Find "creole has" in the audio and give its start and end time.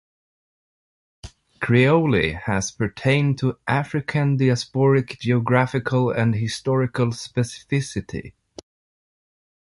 1.59-2.71